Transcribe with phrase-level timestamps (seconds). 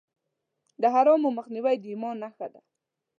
[0.81, 2.61] د حرامو مخنیوی د ایمان نښه ده.